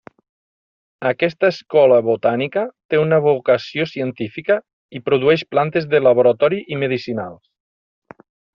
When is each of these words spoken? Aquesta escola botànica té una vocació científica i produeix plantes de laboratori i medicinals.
Aquesta 1.09 1.49
escola 1.55 1.99
botànica 2.07 2.63
té 2.93 3.01
una 3.01 3.19
vocació 3.27 3.87
científica 3.93 4.57
i 5.01 5.03
produeix 5.11 5.45
plantes 5.53 5.87
de 5.93 6.01
laboratori 6.07 6.63
i 6.77 6.81
medicinals. 6.87 7.43